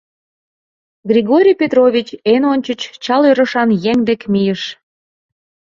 [1.09, 4.61] Григорий Петрович эн ончыч чал ӧрышан еҥ дек мийыш: